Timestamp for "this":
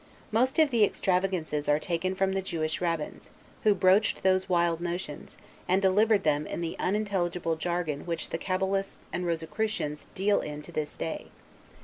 10.71-10.97